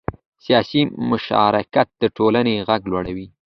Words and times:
سیاسي 0.45 0.81
مشارکت 1.11 1.87
د 2.01 2.03
ټولنې 2.17 2.55
غږ 2.67 2.81
لوړوي 2.91 3.27